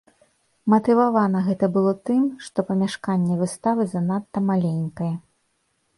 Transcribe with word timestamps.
Матывавана 0.73 1.41
гэта 1.49 1.69
было 1.75 1.93
тым, 2.11 2.23
што 2.45 2.67
памяшканне 2.71 3.39
выставы 3.45 3.81
занадта 3.95 4.39
маленькае. 4.51 5.13